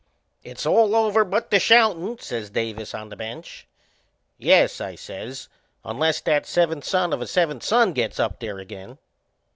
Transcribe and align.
"It's 0.43 0.65
all 0.65 0.95
over 0.95 1.23
but 1.23 1.51
the 1.51 1.59
shoutin'!" 1.59 2.17
says 2.17 2.49
Davis 2.49 2.95
on 2.95 3.09
the 3.09 3.15
bench. 3.15 3.67
"Yes," 4.39 4.81
I 4.81 4.95
says, 4.95 5.47
"unless 5.85 6.19
that 6.21 6.47
seventh 6.47 6.85
son 6.85 7.13
of 7.13 7.21
a 7.21 7.27
seventh 7.27 7.61
son 7.61 7.93
gets 7.93 8.19
up 8.19 8.39
there 8.39 8.57
again." 8.57 8.97